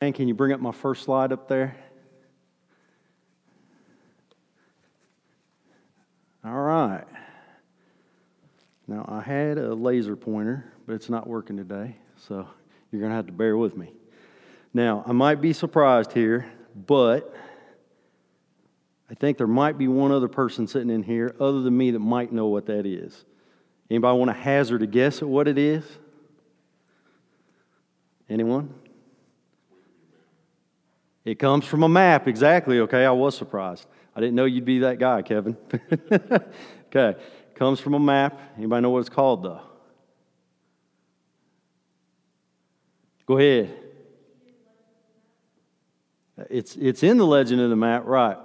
[0.00, 1.76] And can you bring up my first slide up there?
[6.42, 7.04] All right.
[8.88, 12.48] Now, I had a laser pointer, but it's not working today, so
[12.90, 13.92] you're going to have to bear with me.
[14.72, 17.34] Now, I might be surprised here, but
[19.10, 21.98] I think there might be one other person sitting in here other than me that
[21.98, 23.24] might know what that is.
[23.90, 25.84] Anybody want to hazard a guess at what it is?
[28.28, 28.72] Anyone?
[31.24, 32.80] It comes from a map, exactly.
[32.80, 33.86] Okay, I was surprised.
[34.16, 35.56] I didn't know you'd be that guy, Kevin.
[36.86, 37.20] okay,
[37.54, 38.40] comes from a map.
[38.56, 39.60] Anybody know what it's called, though?
[43.26, 43.76] Go ahead.
[46.48, 48.38] It's, it's in the legend of the map, right.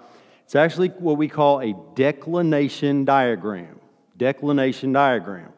[0.44, 3.80] It's actually what we call a declination diagram.
[4.17, 5.52] Declination diagram.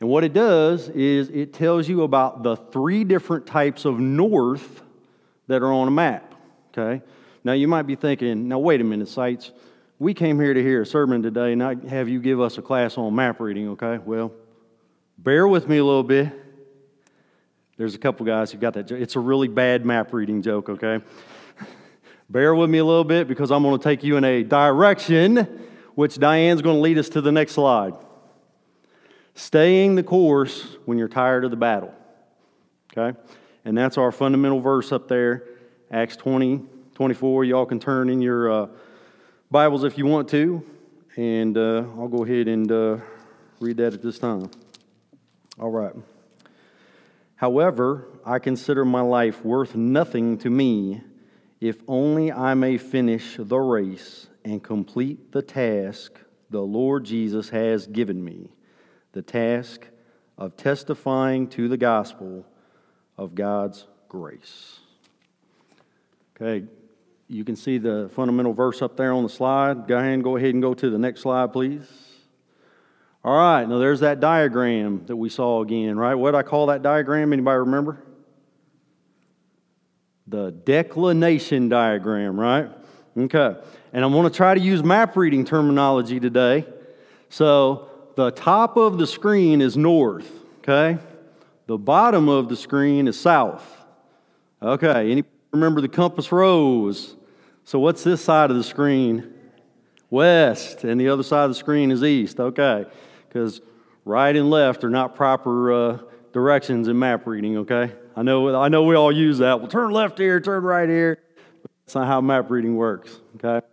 [0.00, 4.82] And what it does is it tells you about the three different types of north
[5.48, 6.34] that are on a map.
[6.76, 7.02] Okay?
[7.42, 9.50] Now you might be thinking, now wait a minute, Sites.
[9.98, 12.96] We came here to hear a sermon today, not have you give us a class
[12.96, 13.98] on map reading, okay?
[13.98, 14.32] Well,
[15.18, 16.32] bear with me a little bit.
[17.76, 18.90] There's a couple guys who got that.
[18.92, 21.02] It's a really bad map reading joke, okay?
[22.30, 25.64] bear with me a little bit because I'm going to take you in a direction
[25.94, 27.94] which Diane's going to lead us to the next slide.
[29.34, 31.92] Staying the course when you're tired of the battle.
[32.96, 33.18] Okay?
[33.64, 35.44] And that's our fundamental verse up there,
[35.90, 36.62] Acts 20,
[36.94, 37.44] 24.
[37.44, 38.66] Y'all can turn in your uh,
[39.50, 40.64] Bibles if you want to.
[41.16, 42.98] And uh, I'll go ahead and uh,
[43.60, 44.50] read that at this time.
[45.58, 45.94] All right.
[47.36, 51.02] However, I consider my life worth nothing to me
[51.60, 56.20] if only I may finish the race and complete the task
[56.50, 58.50] the Lord Jesus has given me
[59.12, 59.86] the task
[60.36, 62.46] of testifying to the gospel
[63.18, 64.78] of God's grace.
[66.34, 66.66] Okay,
[67.28, 69.86] you can see the fundamental verse up there on the slide.
[69.88, 71.86] Go ahead and go ahead and go to the next slide, please.
[73.24, 76.14] All right, now there's that diagram that we saw again, right?
[76.14, 77.32] What I call that diagram?
[77.32, 77.98] Anybody remember?
[80.28, 82.70] The declination diagram, right?
[83.16, 83.56] Okay.
[83.92, 86.66] And I'm going to try to use map reading terminology today.
[87.28, 90.98] So the top of the screen is north, okay?
[91.68, 93.62] The bottom of the screen is south.
[94.62, 97.14] Okay, any remember the compass rose?
[97.64, 99.34] So what's this side of the screen?
[100.08, 102.40] West, and the other side of the screen is east.
[102.40, 102.86] Okay,
[103.28, 103.60] because
[104.06, 105.98] right and left are not proper uh,
[106.32, 107.58] directions in map reading.
[107.58, 109.60] Okay, I know I know we all use that.
[109.60, 111.18] Well, turn left here, turn right here.
[111.84, 113.20] That's not how map reading works.
[113.36, 113.66] Okay.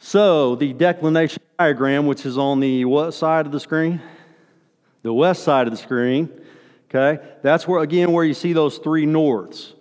[0.00, 4.00] So the declination diagram, which is on the what side of the screen?
[5.02, 6.28] The west side of the screen.
[6.90, 9.74] Okay, that's where, again, where you see those three norths.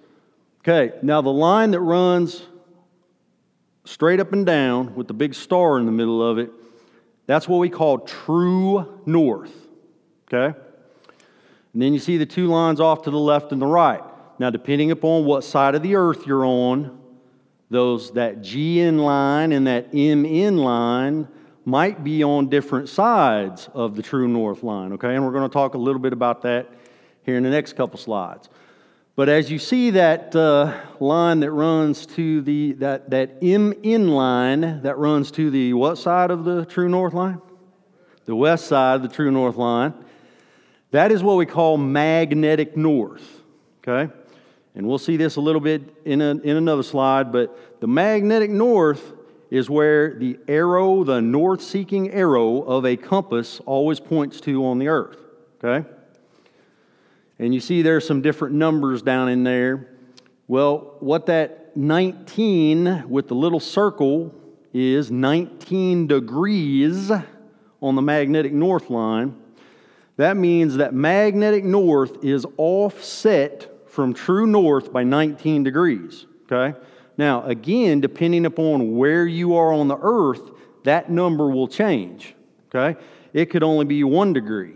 [0.60, 2.44] Okay, now the line that runs
[3.86, 6.52] straight up and down with the big star in the middle of it,
[7.26, 9.54] that's what we call true north.
[10.28, 10.58] Okay?
[11.74, 14.02] And then you see the two lines off to the left and the right.
[14.40, 17.00] Now, depending upon what side of the earth you're on,
[17.70, 21.28] those that GN line and that MN line
[21.66, 25.16] might be on different sides of the true north line, okay?
[25.16, 26.70] And we're going to talk a little bit about that
[27.28, 28.50] here in the next couple slides.
[29.18, 34.82] But as you see that uh, line that runs to the, that, that MN line
[34.84, 37.42] that runs to the what side of the true north line?
[38.26, 39.94] The west side of the true north line.
[40.92, 43.42] That is what we call magnetic north,
[43.86, 44.12] okay?
[44.74, 48.52] And we'll see this a little bit in, a, in another slide, but the magnetic
[48.52, 49.12] north
[49.52, 54.80] is where the arrow, the north seeking arrow of a compass, always points to on
[54.80, 55.18] the earth,
[55.62, 55.86] okay?
[57.40, 59.88] And you see there's some different numbers down in there.
[60.48, 64.34] Well, what that 19 with the little circle
[64.74, 67.12] is 19 degrees
[67.82, 69.36] on the magnetic north line.
[70.18, 76.26] That means that magnetic north is offset from true north by 19 degrees.
[76.52, 76.78] Okay?
[77.18, 80.52] Now, again, depending upon where you are on the earth,
[80.84, 82.36] that number will change.
[82.74, 83.00] Okay?
[83.34, 84.74] It could only be one degree.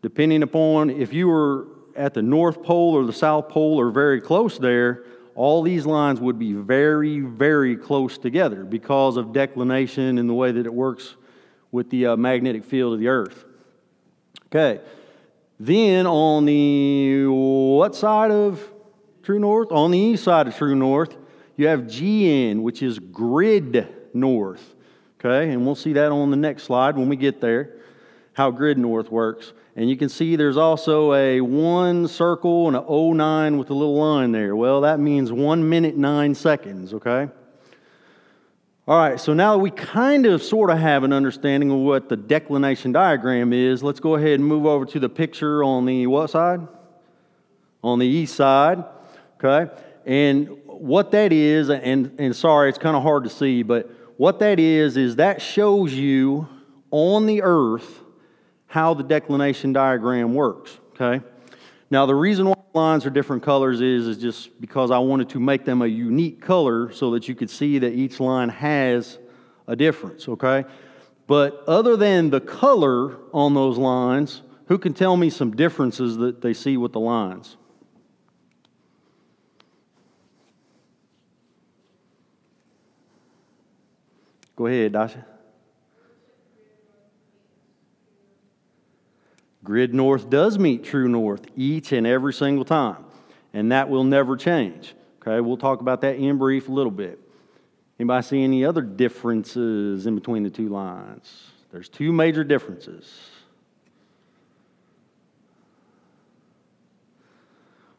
[0.00, 1.66] Depending upon if you were
[1.98, 5.04] at the North Pole or the South Pole or very close there,
[5.34, 10.52] all these lines would be very, very close together because of declination and the way
[10.52, 11.16] that it works
[11.70, 13.44] with the uh, magnetic field of the Earth.
[14.46, 14.80] Okay.
[15.60, 18.62] Then on the what side of
[19.22, 19.72] true north?
[19.72, 21.16] On the east side of true north,
[21.56, 24.74] you have GN, which is grid north.
[25.18, 27.74] Okay, and we'll see that on the next slide when we get there.
[28.34, 29.52] how grid north works.
[29.78, 33.94] And you can see there's also a one circle and a 09 with a little
[33.94, 34.56] line there.
[34.56, 37.28] Well, that means one minute, nine seconds, okay?
[38.88, 42.08] All right, so now that we kind of sort of have an understanding of what
[42.08, 46.08] the declination diagram is, let's go ahead and move over to the picture on the
[46.08, 46.66] what side?
[47.84, 48.82] On the east side,
[49.36, 49.72] okay?
[50.04, 54.40] And what that is, and, and sorry, it's kind of hard to see, but what
[54.40, 56.48] that is, is that shows you
[56.90, 58.02] on the earth
[58.68, 61.24] how the declination diagram works, okay?
[61.90, 65.40] Now, the reason why lines are different colors is, is just because I wanted to
[65.40, 69.18] make them a unique color so that you could see that each line has
[69.66, 70.64] a difference, okay?
[71.26, 76.42] But other than the color on those lines, who can tell me some differences that
[76.42, 77.56] they see with the lines?
[84.56, 85.24] Go ahead, Dasha.
[89.68, 93.04] Grid north does meet true north each and every single time,
[93.52, 94.94] and that will never change.
[95.20, 97.18] Okay, we'll talk about that in brief a little bit.
[98.00, 101.50] Anybody see any other differences in between the two lines?
[101.70, 103.14] There's two major differences.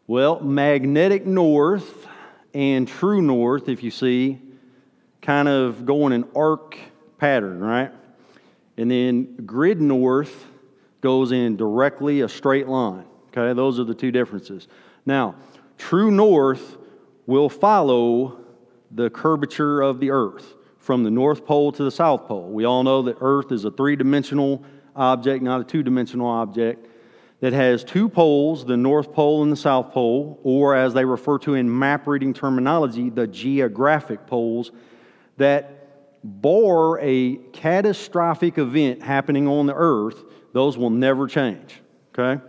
[0.08, 2.08] Well, magnetic north
[2.52, 4.42] and true north, if you see,
[5.22, 6.80] kind of go in an arc
[7.20, 7.92] pattern, right?
[8.76, 10.48] And then grid north
[11.02, 13.06] goes in directly a straight line.
[13.28, 14.68] Okay, those are the two differences.
[15.06, 15.36] Now,
[15.78, 16.78] true north
[17.26, 18.40] will follow
[18.92, 22.50] the curvature of the earth from the North Pole to the South Pole.
[22.50, 24.64] We all know that Earth is a three dimensional
[24.96, 26.88] object, not a two dimensional object,
[27.42, 31.38] that has two poles, the North Pole and the South Pole, or as they refer
[31.40, 34.72] to in map reading terminology, the geographic poles,
[35.38, 35.79] that
[36.24, 40.24] bar a catastrophic event happening on the Earth
[40.54, 41.82] those will never change,
[42.18, 42.42] okay?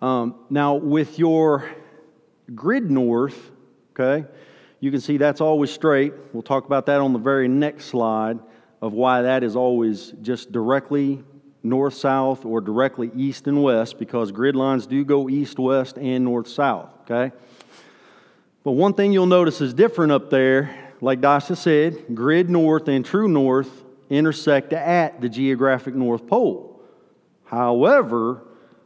[0.00, 1.68] Um, now, with your
[2.54, 3.50] grid north,
[3.92, 4.26] okay,
[4.78, 6.14] you can see that's always straight.
[6.32, 8.38] We'll talk about that on the very next slide
[8.80, 11.22] of why that is always just directly
[11.62, 16.24] north south or directly east and west because grid lines do go east west and
[16.24, 17.34] north south, okay?
[18.64, 23.04] But one thing you'll notice is different up there, like Dasha said, grid north and
[23.04, 26.80] true north intersect at the geographic North Pole.
[27.44, 28.42] However,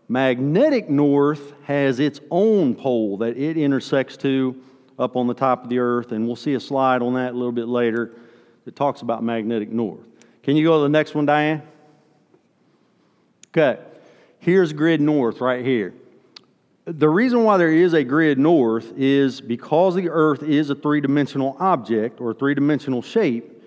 [0.08, 4.60] magnetic north has its own pole that it intersects to
[4.98, 7.36] up on the top of the earth, and we'll see a slide on that a
[7.36, 8.12] little bit later
[8.64, 10.04] that talks about magnetic north.
[10.42, 11.62] Can you go to the next one, Diane?
[13.48, 13.80] Okay,
[14.38, 15.94] here's grid north right here.
[16.86, 21.00] The reason why there is a grid north is because the earth is a three
[21.00, 23.62] dimensional object or three dimensional shape,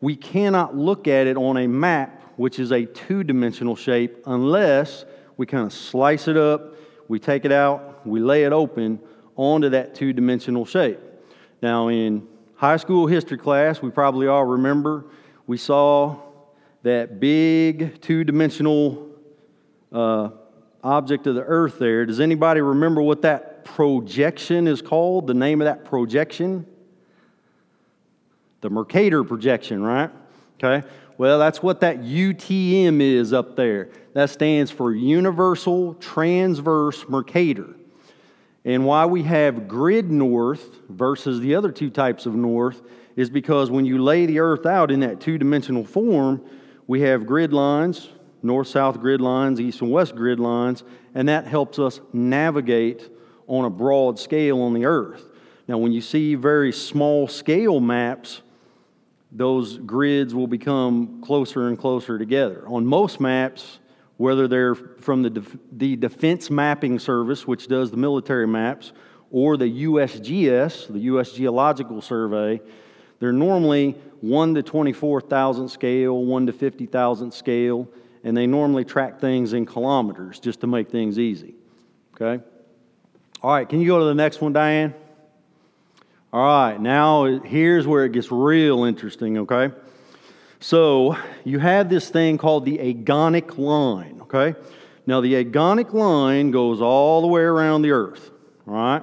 [0.00, 5.04] we cannot look at it on a map, which is a two dimensional shape, unless
[5.36, 6.74] we kind of slice it up,
[7.06, 8.98] we take it out, we lay it open
[9.36, 10.98] onto that two dimensional shape.
[11.60, 15.04] Now, in high school history class, we probably all remember
[15.46, 16.16] we saw
[16.82, 19.10] that big two dimensional
[19.92, 20.30] uh,
[20.84, 22.06] object of the earth there.
[22.06, 25.26] Does anybody remember what that projection is called?
[25.26, 26.66] The name of that projection?
[28.64, 30.10] the Mercator projection, right?
[30.56, 30.88] Okay.
[31.18, 33.90] Well, that's what that UTM is up there.
[34.14, 37.74] That stands for Universal Transverse Mercator.
[38.64, 42.80] And why we have grid north versus the other two types of north
[43.16, 46.40] is because when you lay the earth out in that two dimensional form,
[46.86, 48.08] we have grid lines,
[48.44, 50.84] north south grid lines, east and west grid lines,
[51.14, 53.10] and that helps us navigate
[53.46, 55.24] on a broad scale on the earth.
[55.66, 58.42] Now, when you see very small scale maps,
[59.32, 62.64] those grids will become closer and closer together.
[62.68, 63.80] On most maps,
[64.16, 68.92] whether they're from the, Def- the Defense Mapping Service, which does the military maps,
[69.30, 71.32] or the USGS, the U.S.
[71.32, 72.60] Geological Survey,
[73.18, 77.88] they're normally 1 to 24,000 scale, 1 to 50,000 scale,
[78.24, 81.54] and they normally track things in kilometers just to make things easy.
[82.14, 82.42] Okay?
[83.42, 84.94] All right, can you go to the next one, Diane?
[86.32, 89.70] All right, now here's where it gets real interesting, okay?
[90.58, 94.58] So you have this thing called the agonic line, okay?
[95.06, 98.30] Now the agonic line goes all the way around the earth,
[98.66, 99.02] all right?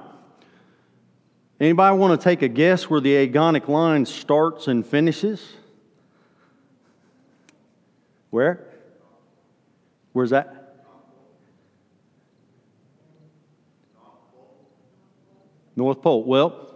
[1.60, 5.54] Anybody want to take a guess where the agonic line starts and finishes?
[8.30, 8.71] Where?
[10.12, 10.62] Where's that?
[15.74, 16.24] North Pole.
[16.24, 16.74] Well,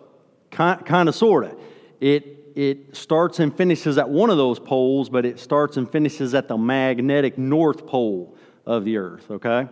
[0.51, 1.59] kind, of, sort of.
[2.01, 6.35] It it starts and finishes at one of those poles, but it starts and finishes
[6.35, 9.69] at the magnetic north pole of the earth, okay?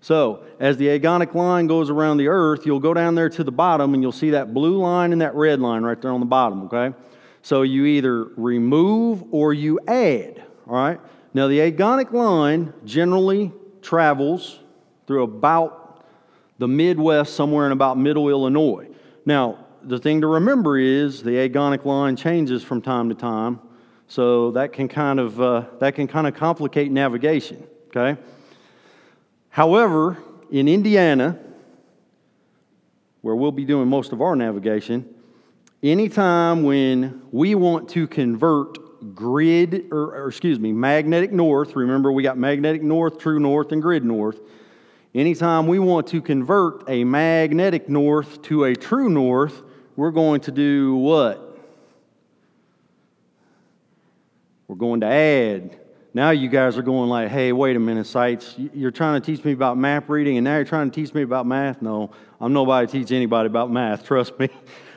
[0.00, 3.52] So, as the agonic line goes around the earth, you'll go down there to the
[3.52, 6.26] bottom and you'll see that blue line and that red line right there on the
[6.26, 6.96] bottom, okay?
[7.42, 11.00] So, you either remove or you add, all right?
[11.38, 14.58] Now, the agonic line generally travels
[15.06, 16.04] through about
[16.58, 18.88] the Midwest, somewhere in about middle Illinois.
[19.24, 23.60] Now, the thing to remember is the agonic line changes from time to time,
[24.08, 27.64] so that can kind of uh, that can kind of complicate navigation.
[27.94, 28.20] Okay.
[29.50, 30.18] However,
[30.50, 31.38] in Indiana,
[33.20, 35.08] where we'll be doing most of our navigation,
[35.84, 42.22] anytime when we want to convert grid or, or excuse me magnetic north, remember we
[42.22, 44.40] got magnetic north, true north, and grid north.
[45.14, 49.62] Anytime we want to convert a magnetic north to a true north,
[49.96, 51.58] we're going to do what?
[54.68, 55.78] We're going to add.
[56.12, 58.54] Now you guys are going like, hey, wait a minute, sites.
[58.74, 61.22] You're trying to teach me about map reading, and now you're trying to teach me
[61.22, 61.80] about math?
[61.80, 64.50] No, I'm nobody to teach anybody about math, trust me.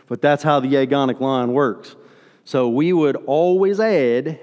[0.08, 1.96] But that's how the agonic line works.
[2.44, 4.40] So we would always add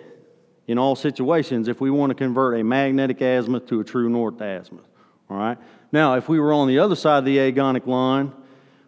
[0.66, 4.40] in all situations if we want to convert a magnetic azimuth to a true north
[4.40, 4.86] azimuth.
[5.30, 5.58] All right?
[5.92, 8.32] Now, if we were on the other side of the agonic line,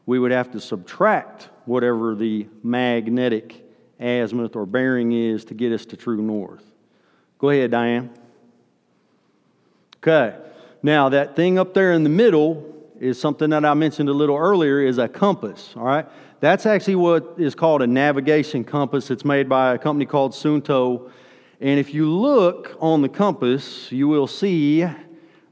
[0.06, 3.64] we would have to subtract whatever the magnetic
[3.98, 6.64] azimuth or bearing is to get us to true north.
[7.38, 8.10] Go ahead, Diane.
[9.98, 10.36] Okay.
[10.82, 14.36] Now, that thing up there in the middle is something that I mentioned a little
[14.36, 16.06] earlier is a compass, all right?
[16.40, 19.10] That's actually what is called a navigation compass.
[19.10, 21.10] It's made by a company called Suunto.
[21.60, 24.86] And if you look on the compass, you will see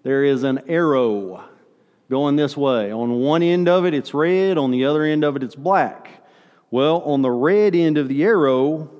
[0.02, 1.42] there is an arrow
[2.10, 2.92] going this way.
[2.92, 6.22] On one end of it, it's red, on the other end of it, it's black.
[6.70, 8.90] Well, on the red end of the arrow,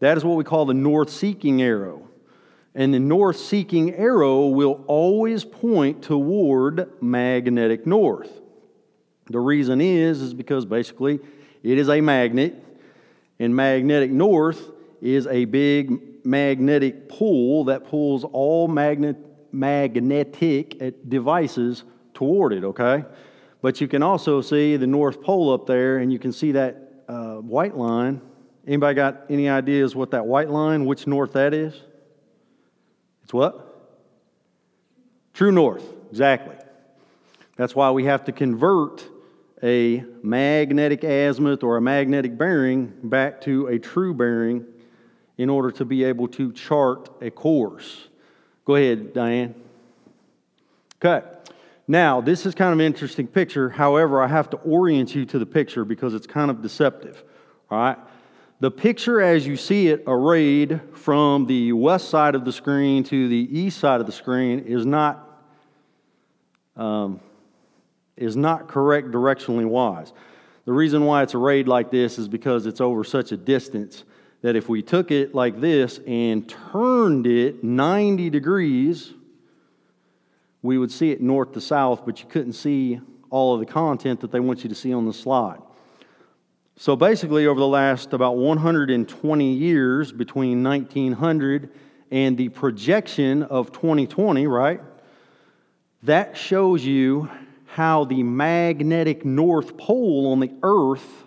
[0.00, 2.03] that is what we call the north seeking arrow.
[2.74, 8.30] And the north seeking arrow will always point toward magnetic north.
[9.30, 11.20] The reason is is because basically
[11.62, 12.54] it is a magnet
[13.38, 19.16] and magnetic north is a big magnetic pull that pulls all magnet
[19.52, 23.04] magnetic devices toward it, okay?
[23.62, 27.04] But you can also see the North Pole up there, and you can see that
[27.08, 28.20] uh, white line.
[28.66, 31.80] Anybody got any ideas what that white line, which north that is?
[33.24, 33.70] It's what?
[35.32, 36.54] True north, exactly.
[37.56, 39.04] That's why we have to convert
[39.62, 44.66] a magnetic azimuth or a magnetic bearing back to a true bearing
[45.38, 48.08] in order to be able to chart a course.
[48.64, 49.54] Go ahead, Diane.
[51.02, 51.26] Okay.
[51.86, 53.68] Now, this is kind of an interesting picture.
[53.68, 57.22] However, I have to orient you to the picture because it's kind of deceptive.
[57.70, 57.98] All right?
[58.64, 63.28] The picture as you see it arrayed from the west side of the screen to
[63.28, 65.38] the east side of the screen is not,
[66.74, 67.20] um,
[68.16, 70.14] is not correct directionally wise.
[70.64, 74.04] The reason why it's arrayed like this is because it's over such a distance
[74.40, 79.12] that if we took it like this and turned it 90 degrees,
[80.62, 84.20] we would see it north to south, but you couldn't see all of the content
[84.20, 85.60] that they want you to see on the slide.
[86.76, 91.70] So basically, over the last about 120 years, between 1900
[92.10, 94.80] and the projection of 2020, right?
[96.02, 97.30] That shows you
[97.66, 101.24] how the magnetic North Pole on the Earth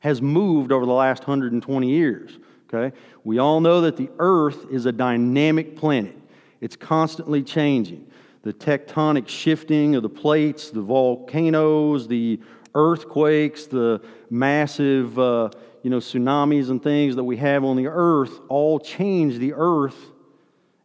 [0.00, 2.38] has moved over the last 120 years.
[2.72, 2.96] Okay?
[3.24, 6.16] We all know that the Earth is a dynamic planet,
[6.60, 8.06] it's constantly changing
[8.42, 12.40] the tectonic shifting of the plates, the volcanoes, the
[12.74, 14.00] earthquakes, the
[14.30, 15.50] massive uh,
[15.82, 19.96] you know, tsunamis and things that we have on the earth all change the earth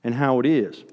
[0.04, 0.84] and how it is.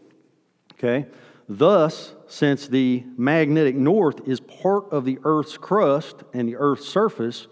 [0.72, 1.06] Okay?
[1.48, 7.46] Thus, since the magnetic north is part of the earth's crust and the earth's surface,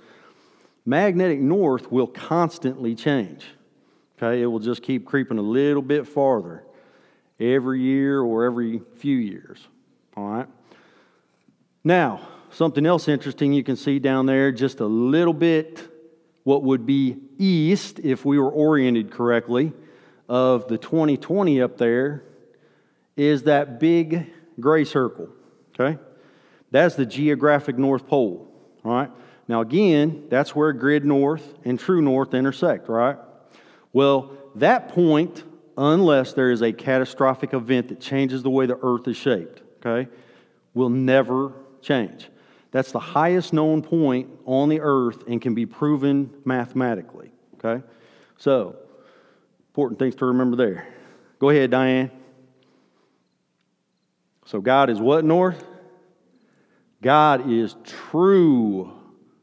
[0.84, 3.46] magnetic north will constantly change.
[4.18, 4.42] Okay?
[4.42, 6.64] It will just keep creeping a little bit farther
[7.40, 9.66] every year or every few years.
[10.16, 10.48] All right?
[11.84, 15.88] Now, something else interesting you can see down there, just a little bit
[16.44, 19.72] what would be east if we were oriented correctly
[20.28, 22.24] of the 2020 up there
[23.16, 25.28] is that big gray circle.
[25.74, 25.98] Okay?
[26.70, 28.48] That's the geographic North Pole.
[28.84, 29.10] All right?
[29.48, 33.16] Now, again, that's where grid north and true north intersect, right?
[33.92, 35.44] Well, that point
[35.76, 40.10] unless there is a catastrophic event that changes the way the earth is shaped, okay,
[40.74, 42.28] will never change.
[42.72, 47.30] That's the highest known point on the earth and can be proven mathematically.
[47.54, 47.84] Okay?
[48.38, 48.76] So,
[49.68, 50.88] important things to remember there.
[51.38, 52.10] Go ahead, Diane.
[54.46, 55.64] So, God is what north?
[57.02, 58.92] God is true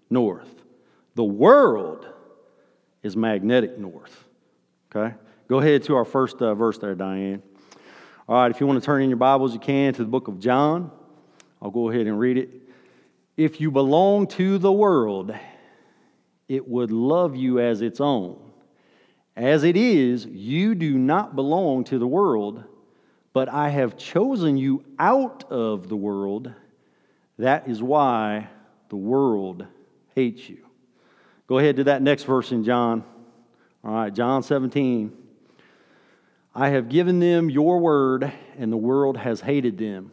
[0.10, 0.50] north.
[1.16, 2.08] The world
[3.04, 4.26] is magnetic north.
[4.92, 5.14] Okay?
[5.48, 7.44] Go ahead to our first uh, verse there, Diane.
[8.28, 10.28] All right, if you want to turn in your Bibles, you can to the book
[10.28, 10.92] of John.
[11.62, 12.69] I'll go ahead and read it.
[13.40, 15.34] If you belong to the world,
[16.50, 18.38] it would love you as its own.
[19.34, 22.66] As it is, you do not belong to the world,
[23.32, 26.54] but I have chosen you out of the world.
[27.38, 28.50] That is why
[28.90, 29.66] the world
[30.16, 30.66] hates you.
[31.48, 33.06] Go ahead to that next verse in John.
[33.86, 35.18] All right, John 17.
[36.54, 40.12] I have given them your word, and the world has hated them,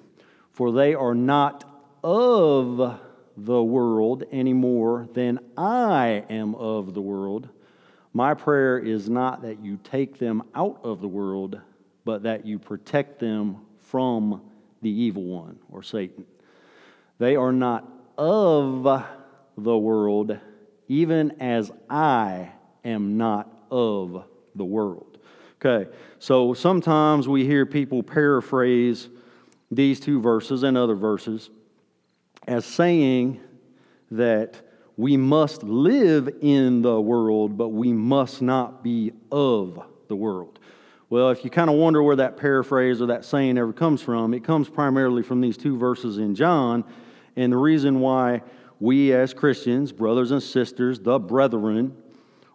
[0.53, 1.65] for they are not
[2.05, 3.01] of
[3.37, 7.49] the world any more than I am of the world.
[8.13, 11.61] My prayer is not that you take them out of the world,
[12.05, 14.41] but that you protect them from
[14.81, 16.25] the evil one or Satan.
[17.19, 19.05] They are not of
[19.59, 20.39] the world
[20.89, 22.53] even as I
[22.85, 24.25] am not of
[24.55, 25.19] the world.
[25.61, 29.09] Okay, so sometimes we hear people paraphrase
[29.71, 31.51] these two verses and other verses
[32.47, 33.41] as saying
[34.11, 34.61] that
[34.97, 40.59] we must live in the world, but we must not be of the world.
[41.09, 44.35] Well, if you kind of wonder where that paraphrase or that saying ever comes from,
[44.35, 46.85] it comes primarily from these two verses in John.
[47.37, 48.43] And the reason why
[48.81, 51.97] we as Christians, brothers and sisters, the brethren,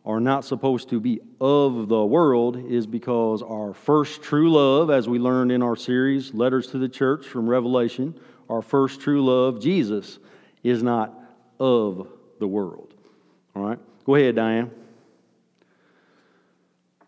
[0.03, 5.07] are not supposed to be of the world is because our first true love, as
[5.07, 8.19] we learned in our series, Letters to the Church from Revelation,
[8.51, 10.19] our first true love, Jesus,
[10.63, 11.13] is not
[11.59, 12.07] of
[12.39, 12.93] the world.
[13.55, 13.79] All right?
[14.05, 14.69] Go ahead, Diane.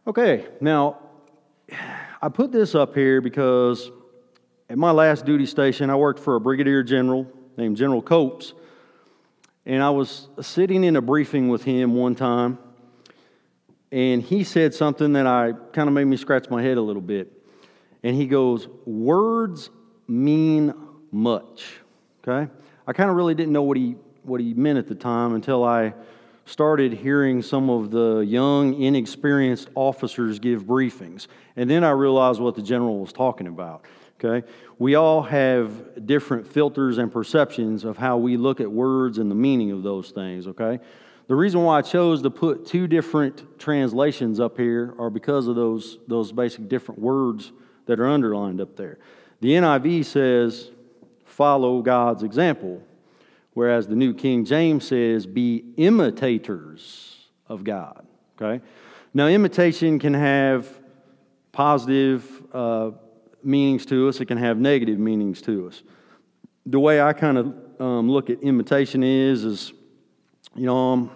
[0.08, 1.00] Okay, now,
[2.22, 3.92] I put this up here because
[4.70, 8.54] at my last duty station, I worked for a brigadier general named General Copes
[9.66, 12.58] and I was sitting in a briefing with him one time,
[13.92, 17.02] and he said something that I kind of made me scratch my head a little
[17.02, 17.32] bit.
[18.02, 19.70] And he goes, Words
[20.08, 20.74] mean
[21.14, 21.80] much.
[22.28, 22.52] Okay?
[22.88, 25.64] I kind of really didn't know what he, what he meant at the time until
[25.64, 25.94] I
[26.46, 31.28] started hearing some of the young, inexperienced officers give briefings.
[31.56, 33.86] And then I realized what the general was talking about.
[34.24, 34.48] Okay?
[34.80, 39.36] We all have different filters and perceptions of how we look at words and the
[39.36, 40.80] meaning of those things, okay?
[41.28, 45.56] The reason why I chose to put two different translations up here are because of
[45.56, 47.52] those, those basic different words
[47.86, 48.98] that are underlined up there.
[49.40, 50.72] The NIV says,
[51.34, 52.82] follow God's example,
[53.54, 58.06] whereas the New King James says, be imitators of God,
[58.40, 58.64] okay?
[59.14, 60.68] Now, imitation can have
[61.52, 62.92] positive uh,
[63.44, 65.84] meanings to us, it can have negative meanings to us.
[66.66, 69.74] The way I kind of um, look at imitation is, is,
[70.56, 71.12] you know, I'm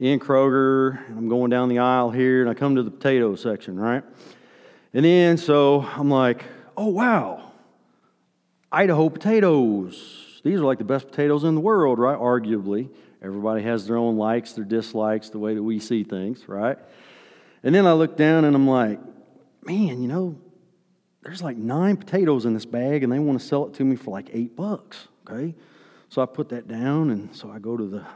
[0.00, 3.34] in Kroger, and I'm going down the aisle here, and I come to the potato
[3.36, 4.02] section, right?
[4.94, 6.44] And then, so I'm like,
[6.76, 7.49] oh, wow,
[8.72, 10.40] Idaho potatoes.
[10.44, 12.18] These are like the best potatoes in the world, right?
[12.18, 12.88] Arguably.
[13.22, 16.78] Everybody has their own likes, their dislikes, the way that we see things, right?
[17.62, 18.98] And then I look down and I'm like,
[19.62, 20.38] man, you know,
[21.22, 23.96] there's like nine potatoes in this bag and they want to sell it to me
[23.96, 25.08] for like eight bucks.
[25.28, 25.54] Okay.
[26.08, 28.06] So I put that down and so I go to the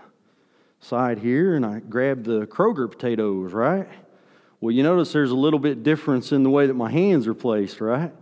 [0.81, 3.88] side here and I grab the Kroger potatoes, right?
[4.61, 7.35] Well, you notice there's a little bit difference in the way that my hands are
[7.35, 8.12] placed, right?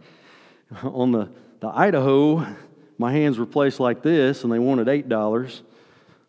[0.83, 1.31] On the,
[1.63, 2.45] the Idaho,
[2.99, 5.63] my hands were placed like this and they wanted $8.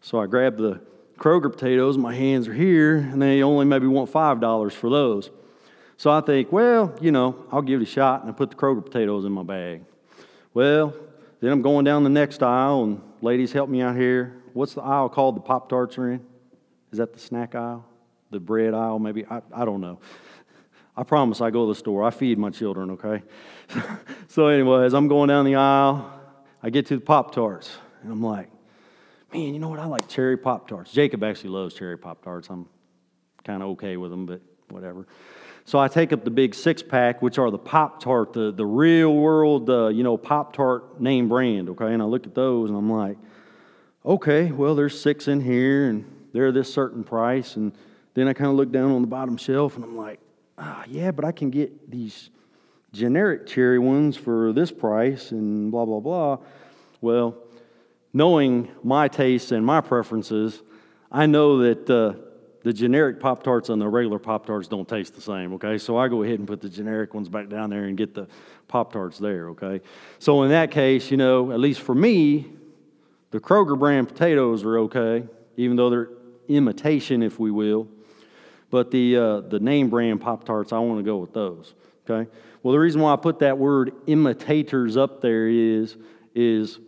[0.01, 0.79] So I grabbed the
[1.17, 5.31] Kroger potatoes, my hands are here, and they only maybe want $5 for those.
[5.97, 8.55] So I think, well, you know, I'll give it a shot, and I put the
[8.55, 9.83] Kroger potatoes in my bag.
[10.53, 10.93] Well,
[11.39, 14.35] then I'm going down the next aisle, and ladies, help me out here.
[14.53, 16.23] What's the aisle called the Pop Tarts are in?
[16.91, 17.85] Is that the snack aisle?
[18.29, 19.25] The bread aisle, maybe?
[19.25, 19.99] I, I don't know.
[20.95, 22.03] I promise I go to the store.
[22.03, 23.23] I feed my children, okay?
[24.27, 26.11] so, anyways, I'm going down the aisle.
[26.61, 28.49] I get to the Pop Tarts, and I'm like,
[29.33, 29.79] man, you know what?
[29.79, 30.91] I like cherry Pop Tarts.
[30.91, 32.49] Jacob actually loves cherry Pop Tarts.
[32.49, 32.67] I'm
[33.43, 35.07] kind of okay with them, but whatever.
[35.65, 38.65] So I take up the big six pack, which are the Pop Tart, the, the
[38.65, 41.93] real world, uh, you know, Pop Tart name brand, okay?
[41.93, 43.17] And I look at those and I'm like,
[44.05, 47.55] okay, well, there's six in here and they're this certain price.
[47.55, 47.71] And
[48.13, 50.19] then I kind of look down on the bottom shelf and I'm like,
[50.57, 52.29] ah, yeah, but I can get these
[52.91, 56.37] generic cherry ones for this price and blah, blah, blah.
[57.01, 57.37] Well,
[58.13, 60.61] knowing my tastes and my preferences,
[61.11, 61.89] I know that.
[61.89, 62.13] Uh,
[62.63, 65.77] the generic Pop Tarts and the regular Pop Tarts don't taste the same, okay?
[65.77, 68.27] So I go ahead and put the generic ones back down there and get the
[68.69, 69.81] Pop Tarts there, okay?
[70.19, 72.47] So in that case, you know, at least for me,
[73.31, 76.09] the Kroger brand potatoes are okay, even though they're
[76.47, 77.87] imitation, if we will.
[78.73, 81.75] But the, uh, the name brand Pop Tarts, I want to go with those,
[82.09, 82.27] okay?
[82.63, 85.95] Well, the reason why I put that word imitators up there is,
[86.33, 86.79] is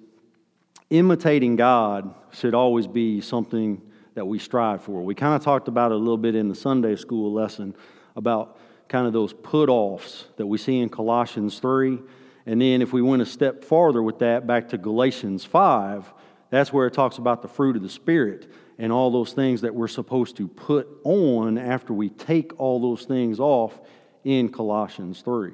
[0.89, 3.79] imitating God should always be something
[4.15, 5.03] that we strive for.
[5.03, 7.75] We kind of talked about it a little bit in the Sunday school lesson
[8.15, 11.99] about kind of those put offs that we see in Colossians 3.
[12.47, 16.11] And then if we went a step farther with that back to Galatians 5,
[16.49, 19.73] that's where it talks about the fruit of the Spirit and all those things that
[19.73, 23.79] we're supposed to put on after we take all those things off
[24.23, 25.51] in Colossians 3.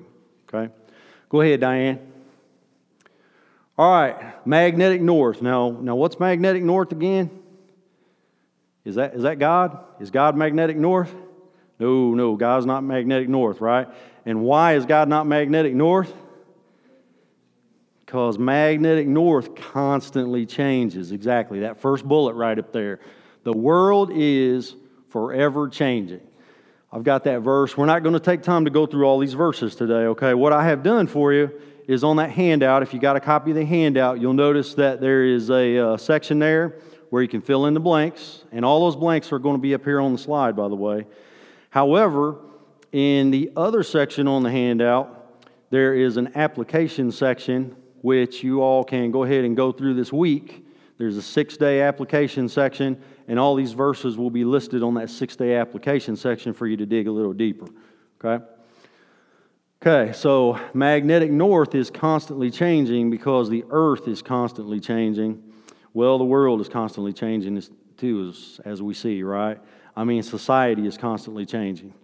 [0.47, 0.73] Okay?
[1.29, 1.99] Go ahead, Diane.
[3.77, 5.41] All right, magnetic north.
[5.41, 7.29] Now, now what's magnetic north again?
[8.83, 9.79] Is that, is that God?
[9.99, 11.13] Is God magnetic north?
[11.79, 13.87] No, no, God's not magnetic north, right?
[14.25, 16.13] And why is God not magnetic north?
[18.11, 21.13] Because magnetic north constantly changes.
[21.13, 22.99] Exactly, that first bullet right up there.
[23.43, 24.75] The world is
[25.07, 26.19] forever changing.
[26.91, 27.77] I've got that verse.
[27.77, 30.33] We're not going to take time to go through all these verses today, okay?
[30.33, 31.53] What I have done for you
[31.87, 32.83] is on that handout.
[32.83, 35.95] If you got a copy of the handout, you'll notice that there is a uh,
[35.95, 36.79] section there
[37.11, 39.73] where you can fill in the blanks, and all those blanks are going to be
[39.73, 41.07] up here on the slide, by the way.
[41.69, 42.39] However,
[42.91, 48.83] in the other section on the handout, there is an application section which you all
[48.83, 50.65] can go ahead and go through this week.
[50.97, 55.09] There's a six day application section, and all these verses will be listed on that
[55.09, 57.67] six day application section for you to dig a little deeper.
[58.23, 58.43] Okay?
[59.83, 65.41] Okay, so magnetic north is constantly changing because the earth is constantly changing.
[65.93, 67.63] Well, the world is constantly changing
[67.97, 69.57] too, as, as we see, right?
[69.95, 71.95] I mean, society is constantly changing.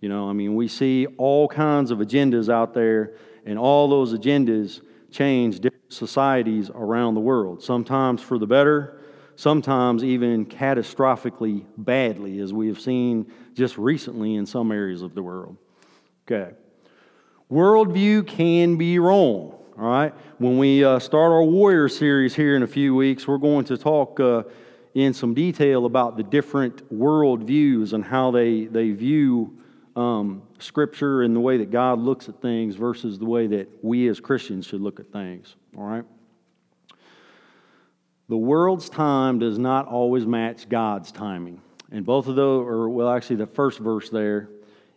[0.00, 3.14] You know, I mean, we see all kinds of agendas out there,
[3.46, 9.00] and all those agendas change different societies around the world, sometimes for the better,
[9.36, 15.22] sometimes even catastrophically badly, as we have seen just recently in some areas of the
[15.22, 15.56] world.
[16.26, 16.54] Okay.
[17.50, 19.58] Worldview can be wrong.
[19.78, 20.14] All right?
[20.38, 23.76] When we uh, start our Warrior series here in a few weeks, we're going to
[23.76, 24.44] talk uh,
[24.94, 29.58] in some detail about the different world views and how they, they view
[29.96, 34.08] um, Scripture and the way that God looks at things versus the way that we
[34.08, 35.54] as Christians should look at things.
[35.76, 36.04] All right?
[38.28, 41.60] The world's time does not always match God's timing.
[41.90, 44.48] And both of those, or well, actually, the first verse there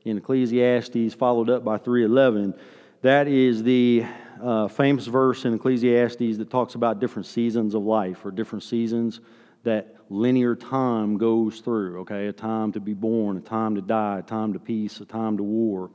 [0.06, 2.54] in Ecclesiastes, followed up by 311,
[3.02, 4.06] that is the
[4.42, 9.20] uh, famous verse in Ecclesiastes that talks about different seasons of life or different seasons
[9.66, 12.28] that linear time goes through, okay?
[12.28, 15.38] A time to be born, a time to die, a time to peace, a time
[15.38, 15.90] to war,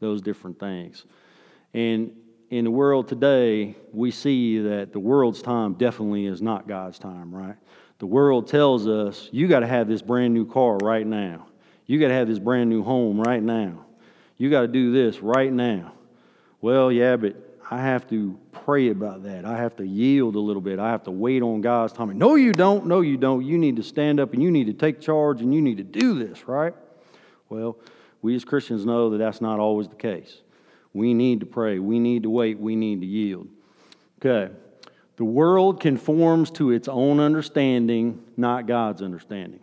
[0.00, 1.04] those different things.
[1.74, 2.12] And
[2.50, 7.34] in the world today, we see that the world's time definitely is not God's time,
[7.34, 7.56] right?
[7.98, 11.46] The world tells us you got to have this brand new car right now.
[11.86, 13.86] You got to have this brand new home right now.
[14.36, 15.92] You got to do this right now.
[16.60, 17.36] Well, yeah, but
[17.68, 19.44] I have to pray about that.
[19.44, 20.78] I have to yield a little bit.
[20.78, 22.16] I have to wait on God's timing.
[22.16, 22.86] No, you don't.
[22.86, 23.44] No, you don't.
[23.44, 25.84] You need to stand up and you need to take charge and you need to
[25.84, 26.74] do this, right?
[27.48, 27.76] Well,
[28.22, 30.42] we as Christians know that that's not always the case.
[30.92, 31.78] We need to pray.
[31.78, 32.58] We need to wait.
[32.58, 33.48] We need to yield.
[34.24, 34.52] Okay.
[35.16, 39.60] The world conforms to its own understanding, not God's understanding.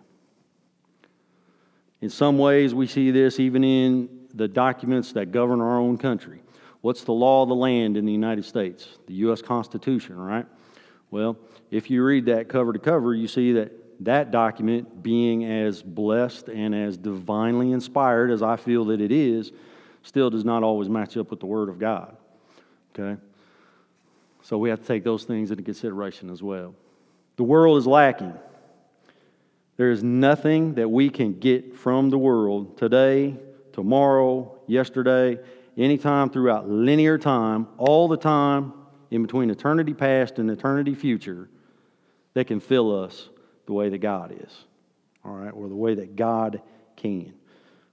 [2.01, 6.42] In some ways, we see this even in the documents that govern our own country.
[6.83, 8.89] What's the law of the land in the United States?
[9.07, 9.41] The U.S.
[9.41, 10.45] Constitution, right?
[11.11, 11.37] Well,
[11.71, 16.49] if you read that cover to cover, you see that that document, being as blessed
[16.49, 19.53] and as divinely inspired as I feel that it is,
[20.01, 22.17] still does not always match up with the Word of God.
[22.93, 23.17] Okay?
[24.41, 26.75] So we have to take those things into consideration as well.
[27.37, 28.33] The world is lacking.
[29.77, 33.37] There is nothing that we can get from the world today,
[33.71, 35.39] tomorrow, yesterday,
[35.77, 38.73] anytime throughout linear time, all the time
[39.11, 41.49] in between eternity past and eternity future,
[42.33, 43.29] that can fill us
[43.65, 44.65] the way that God is.
[45.23, 46.61] All right, or the way that God
[46.95, 47.33] can.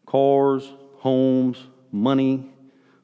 [0.07, 1.59] Cars, homes,
[1.93, 2.51] money,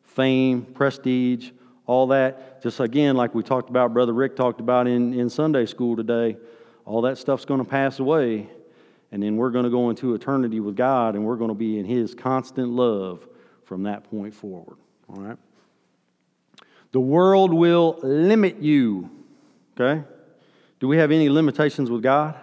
[0.02, 1.50] fame, prestige,
[1.86, 2.62] all that.
[2.62, 6.36] Just again, like we talked about, Brother Rick talked about in, in Sunday school today,
[6.84, 8.48] all that stuff's going to pass away.
[9.12, 11.78] And then we're going to go into eternity with God and we're going to be
[11.78, 13.26] in His constant love
[13.66, 14.78] from that point forward.
[15.08, 15.38] All right?
[16.92, 19.10] The world will limit you.
[19.78, 20.02] Okay?
[20.80, 22.34] Do we have any limitations with God?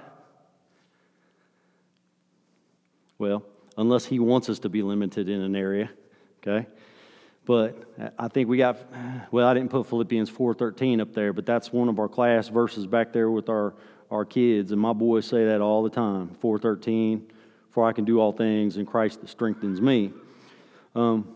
[3.18, 3.44] Well,
[3.78, 5.90] unless He wants us to be limited in an area,
[6.42, 6.68] okay?
[7.46, 7.84] But
[8.18, 8.78] I think we got,
[9.32, 12.88] well, I didn't put Philippians 4.13 up there, but that's one of our class verses
[12.88, 13.74] back there with our,
[14.10, 14.72] our kids.
[14.72, 17.22] And my boys say that all the time, 4.13,
[17.72, 20.14] for I can do all things in Christ that strengthens me.
[20.96, 21.36] Um,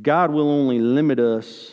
[0.00, 1.72] God will only limit us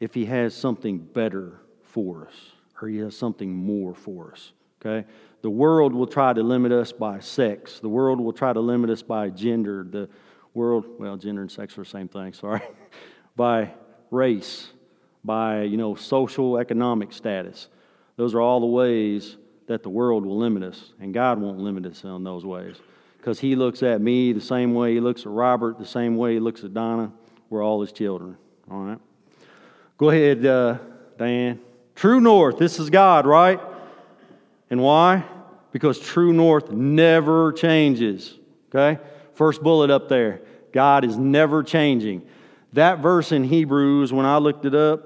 [0.00, 2.34] if He has something better for us
[2.80, 4.52] or He has something more for us.
[4.84, 5.06] Okay?
[5.42, 7.80] The world will try to limit us by sex.
[7.80, 9.86] The world will try to limit us by gender.
[9.88, 10.08] The
[10.52, 12.62] world, well, gender and sex are the same thing, sorry,
[13.36, 13.72] by
[14.10, 14.68] race,
[15.24, 17.68] by, you know, social economic status.
[18.16, 19.36] Those are all the ways
[19.66, 22.76] that the world will limit us, and God won't limit us in those ways.
[23.24, 26.34] Because He looks at me the same way He looks at Robert, the same way
[26.34, 27.10] He looks at Donna.
[27.48, 28.36] We're all His children,
[28.70, 28.98] all right?
[29.96, 30.76] Go ahead, uh,
[31.16, 31.58] Diane.
[31.94, 33.58] True north, this is God, right?
[34.68, 35.24] And why?
[35.72, 38.34] Because true north never changes,
[38.68, 39.00] okay?
[39.32, 40.42] First bullet up there.
[40.72, 42.28] God is never changing.
[42.74, 45.02] That verse in Hebrews, when I looked it up,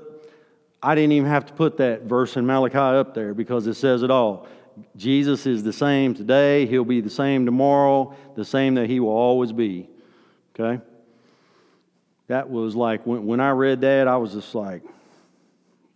[0.83, 4.03] I didn't even have to put that verse in Malachi up there because it says
[4.03, 4.49] it all.
[4.97, 9.09] Jesus is the same today, he'll be the same tomorrow, the same that he will
[9.11, 9.89] always be.
[10.59, 10.83] Okay?
[12.29, 14.83] That was like, when, when I read that, I was just like,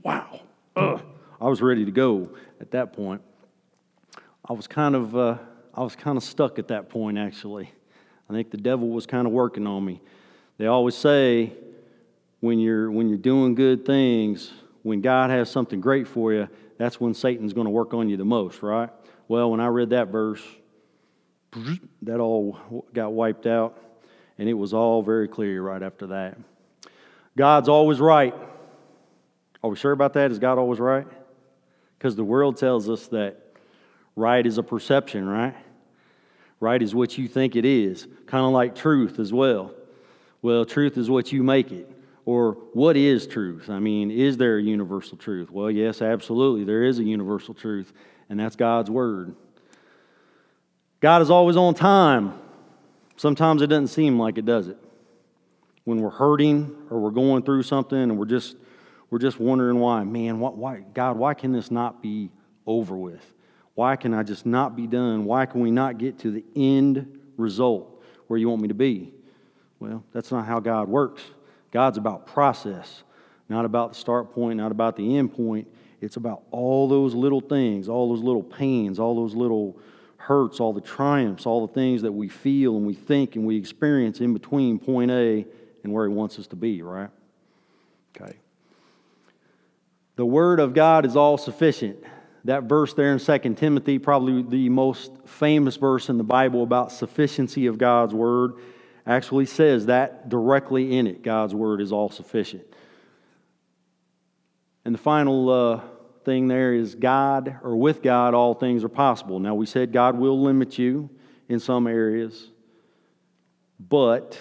[0.03, 0.41] wow.
[0.77, 1.03] Ugh.
[1.41, 3.21] I was ready to go at that point.
[4.49, 5.39] I was kind of, uh,
[5.75, 7.71] I was kind of stuck at that point, actually.
[8.31, 10.01] I think the devil was kind of working on me.
[10.59, 11.53] They always say
[12.39, 16.49] when you're, when you're doing good things, when God has something great for you,
[16.83, 18.91] that's when Satan's going to work on you the most, right?
[19.29, 20.43] Well, when I read that verse,
[22.03, 23.79] that all got wiped out,
[24.39, 26.39] and it was all very clear right after that.
[27.37, 28.35] God's always right.
[29.63, 30.33] Are we sure about that?
[30.33, 31.07] Is God always right?
[31.99, 33.39] Because the world tells us that
[34.17, 35.55] right is a perception, right?
[36.59, 39.73] Right is what you think it is, kind of like truth as well.
[40.43, 41.89] Well, truth is what you make it.
[42.25, 43.69] Or what is truth?
[43.69, 45.51] I mean, is there a universal truth?
[45.51, 46.65] Well, yes, absolutely.
[46.65, 47.93] There is a universal truth,
[48.29, 49.35] and that's God's Word.
[51.01, 52.35] God is always on time.
[53.17, 54.79] Sometimes it doesn't seem like it, does it?
[55.85, 58.57] When we're hurting or we're going through something and we're just
[59.11, 62.31] we're just wondering why, man, why, why God, why can this not be
[62.67, 63.23] over with?
[63.75, 65.27] Why can I just not be done?
[65.27, 69.13] Why can we not get to the end result where you want me to be?
[69.81, 71.23] Well, that's not how God works.
[71.73, 73.03] God's about process,
[73.49, 75.67] not about the start point, not about the end point.
[76.01, 79.77] It's about all those little things, all those little pains, all those little
[80.19, 83.57] hurts, all the triumphs, all the things that we feel and we think and we
[83.57, 85.45] experience in between point A
[85.83, 87.11] and where He wants us to be, right?
[88.17, 88.37] Okay.
[90.15, 91.99] The Word of God is all sufficient
[92.45, 96.91] that verse there in 2 Timothy, probably the most famous verse in the Bible about
[96.91, 98.55] sufficiency of God's word,
[99.07, 101.23] actually says that directly in it.
[101.23, 102.65] God's word is all sufficient.
[104.85, 105.81] And the final uh,
[106.25, 109.39] thing there is God, or with God, all things are possible.
[109.39, 111.11] Now, we said God will limit you
[111.49, 112.51] in some areas,
[113.79, 114.39] but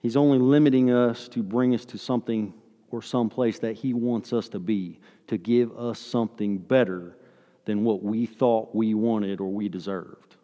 [0.00, 2.52] He's only limiting us to bring us to something
[2.90, 7.16] or some place that He wants us to be to give us something better
[7.64, 10.36] than what we thought we wanted or we deserved.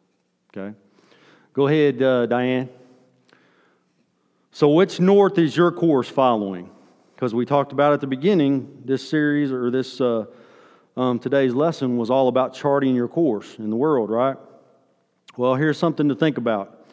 [0.48, 0.74] Okay?
[1.52, 2.68] Go ahead, uh, Diane.
[4.52, 6.70] So, which north is your course following?
[7.14, 10.26] Because we talked about at the beginning, this series or this uh,
[10.96, 14.36] um, today's lesson was all about charting your course in the world, right?
[15.36, 16.88] Well, here's something to think about.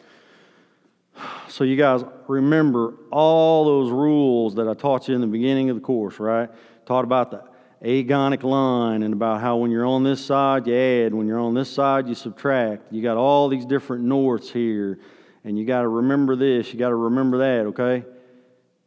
[1.48, 5.76] So, you guys remember all those rules that I taught you in the beginning of
[5.76, 6.50] the course, right?
[6.84, 7.44] Taught about the
[7.82, 11.54] agonic line and about how when you're on this side, you add, when you're on
[11.54, 12.92] this side, you subtract.
[12.92, 14.98] You got all these different norths here,
[15.44, 18.04] and you got to remember this, you got to remember that, okay?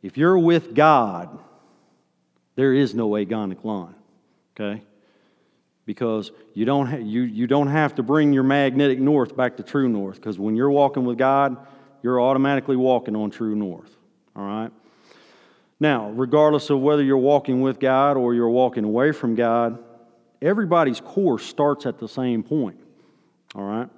[0.01, 1.39] If you're with God,
[2.55, 3.95] there is no agonic line,
[4.55, 4.83] okay?
[5.85, 9.63] Because you don't, ha- you, you don't have to bring your magnetic north back to
[9.63, 11.55] true north, because when you're walking with God,
[12.03, 13.95] you're automatically walking on true north,
[14.35, 14.71] all right?
[15.81, 19.83] Now, regardless of whether you're walking with God or you're walking away from God,
[20.39, 22.79] everybody's course starts at the same point.
[23.55, 23.89] All right?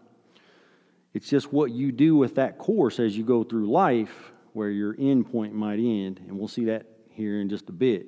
[1.14, 4.96] It's just what you do with that course as you go through life where your
[4.98, 6.22] end point might end.
[6.26, 8.08] And we'll see that here in just a bit.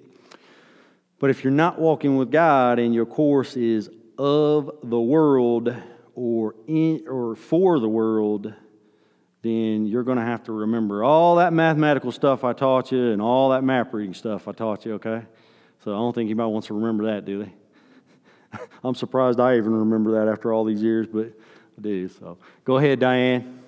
[1.20, 5.76] But if you're not walking with God and your course is of the world
[6.16, 8.54] or in or for the world,
[9.46, 13.22] then you're going to have to remember all that mathematical stuff I taught you and
[13.22, 15.22] all that map reading stuff I taught you, okay?
[15.84, 18.60] So I don't think anybody wants to remember that, do they?
[18.84, 21.28] I'm surprised I even remember that after all these years, but
[21.78, 22.10] I do.
[22.10, 23.60] So go ahead, Diane.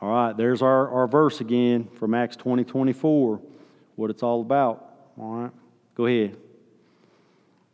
[0.00, 3.40] All right, there's our, our verse again from Acts 20 24,
[3.94, 4.92] what it's all about.
[5.18, 5.52] All right,
[5.94, 6.36] go ahead.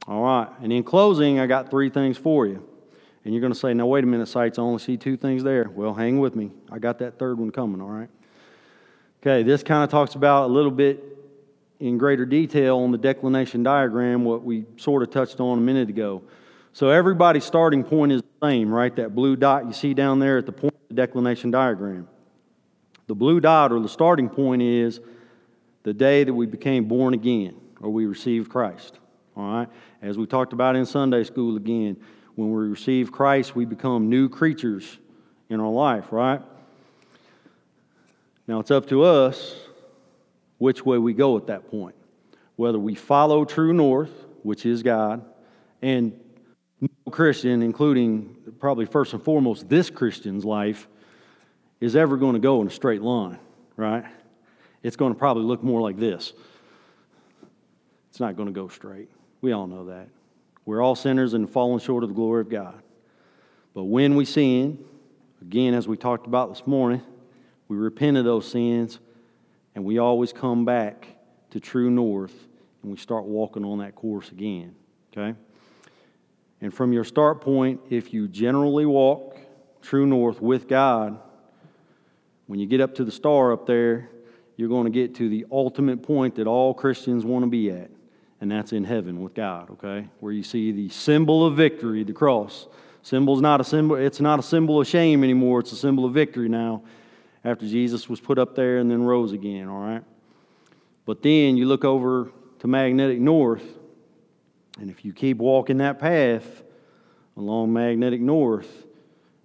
[0.06, 2.64] All right, and in closing, I got three things for you.
[3.24, 5.44] And you're going to say, now, wait a minute, Sites, I only see two things
[5.44, 5.70] there.
[5.72, 6.50] Well, hang with me.
[6.70, 8.11] I got that third one coming, all right?
[9.22, 11.04] Okay, this kind of talks about a little bit
[11.78, 15.88] in greater detail on the declination diagram, what we sort of touched on a minute
[15.88, 16.22] ago.
[16.72, 18.94] So everybody's starting point is the same, right?
[18.96, 22.08] That blue dot you see down there at the point of the declination diagram.
[23.08, 25.00] The blue dot or the starting point is
[25.82, 28.98] the day that we became born again or we received Christ.
[29.37, 29.68] All right?
[30.00, 31.96] As we talked about in Sunday school again,
[32.36, 34.98] when we receive Christ, we become new creatures
[35.48, 36.40] in our life, right?
[38.46, 39.54] Now it's up to us
[40.58, 41.94] which way we go at that point.
[42.56, 45.24] Whether we follow true north, which is God,
[45.80, 46.18] and
[46.80, 50.88] no Christian, including probably first and foremost this Christian's life,
[51.80, 53.38] is ever going to go in a straight line,
[53.76, 54.04] right?
[54.82, 56.32] It's going to probably look more like this.
[58.10, 59.08] It's not going to go straight.
[59.40, 60.08] We all know that.
[60.64, 62.83] We're all sinners and fallen short of the glory of God.
[63.75, 64.85] But when we sin,
[65.40, 67.03] again, as we talked about this morning,
[67.68, 68.98] we repent of those sins
[69.75, 71.09] and we always come back
[71.51, 72.35] to true north
[72.83, 74.75] and we start walking on that course again.
[75.12, 75.37] Okay?
[76.61, 79.37] And from your start point, if you generally walk
[79.81, 81.18] true north with God,
[82.46, 84.11] when you get up to the star up there,
[84.57, 87.90] you're going to get to the ultimate point that all Christians want to be at
[88.42, 90.09] and that's in heaven with God, okay?
[90.18, 92.66] Where you see the symbol of victory, the cross.
[93.02, 96.12] Symbol's not a symbol, it's not a symbol of shame anymore, it's a symbol of
[96.12, 96.83] victory now
[97.44, 100.02] after Jesus was put up there and then rose again, all right?
[101.07, 103.64] But then you look over to magnetic north,
[104.81, 106.64] and if you keep walking that path
[107.37, 108.87] along magnetic north,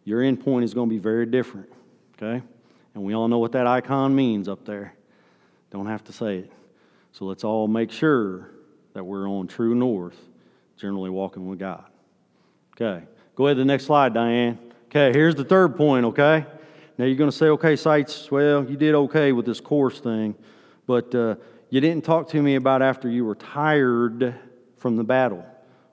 [0.05, 1.71] your end point is going to be very different,
[2.15, 2.43] okay?
[2.95, 4.95] And we all know what that icon means up there.
[5.69, 6.51] Don't have to say it.
[7.11, 8.56] So let's all make sure
[8.97, 10.17] that we're on true north,
[10.75, 11.83] generally walking with God.
[12.73, 13.05] Okay,
[13.35, 14.57] go ahead to the next slide, Diane.
[14.85, 16.43] Okay, here's the third point, okay?
[16.97, 20.33] Now you're going to say, okay, Sites, well, you did okay with this course thing,
[20.87, 21.35] but uh,
[21.69, 24.33] you didn't talk to me about after you were tired
[24.77, 25.45] from the battle.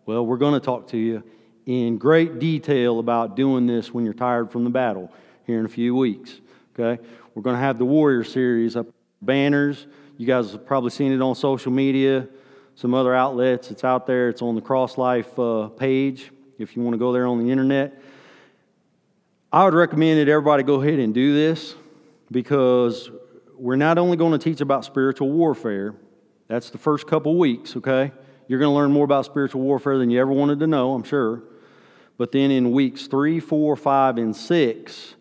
[0.06, 1.22] Well, we're going to talk to you
[1.66, 5.12] in great detail about doing this when you're tired from the battle
[5.46, 6.40] here in a few weeks.
[6.72, 7.02] Okay?
[7.34, 8.86] We're going to have the Warrior series up
[9.20, 9.88] banners.
[10.16, 12.28] You guys have probably seen it on social media
[12.74, 13.70] some other outlets.
[13.70, 17.12] It's out there, it's on the Cross Life uh, page if you want to go
[17.12, 18.00] there on the internet.
[19.52, 21.74] I would recommend that everybody go ahead and do this
[22.30, 23.10] because
[23.56, 25.94] we're not only going to teach about spiritual warfare,
[26.48, 28.12] that's the first couple weeks, okay?
[28.48, 31.04] You're going to learn more about spiritual warfare than you ever wanted to know, I'm
[31.04, 31.42] sure.
[32.18, 35.14] But then in weeks three, four, five, and six,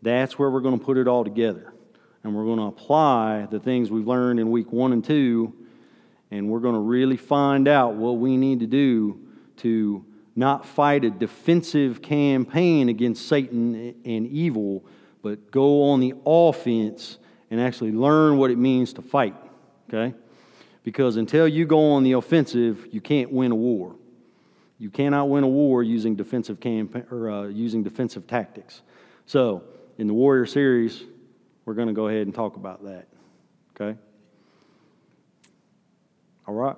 [0.00, 1.72] that's where we're going to put it all together.
[2.24, 5.54] And we're going to apply the things we've learned in week one and two
[6.32, 9.20] and we're going to really find out what we need to do
[9.58, 10.02] to
[10.34, 14.82] not fight a defensive campaign against Satan and evil,
[15.20, 17.18] but go on the offense
[17.50, 19.36] and actually learn what it means to fight.
[19.88, 20.14] Okay?
[20.82, 23.94] Because until you go on the offensive, you can't win a war.
[24.78, 28.80] You cannot win a war using defensive campaign or uh, using defensive tactics.
[29.26, 29.64] So,
[29.98, 31.04] in the Warrior series,
[31.66, 33.06] we're going to go ahead and talk about that.
[33.76, 33.98] Okay?
[36.46, 36.76] All right.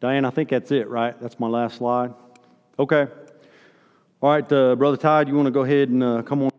[0.00, 1.20] Diane, I think that's it, right?
[1.20, 2.14] That's my last slide.
[2.78, 3.06] Okay.
[4.20, 6.57] All right, uh, Brother Todd, you want to go ahead and uh, come on?